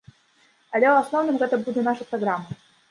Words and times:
Але, 0.75 0.87
у 0.93 0.95
асноўным, 1.03 1.35
гэта 1.45 1.63
будзе 1.69 1.81
наша 1.91 2.03
праграма. 2.13 2.63